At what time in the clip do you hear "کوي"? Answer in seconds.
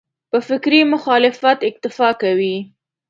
2.21-2.57